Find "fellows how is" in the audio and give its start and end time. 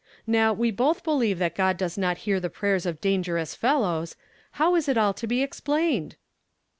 3.53-4.89